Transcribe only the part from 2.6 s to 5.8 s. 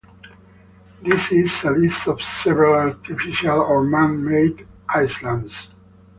artificial or man-made islands.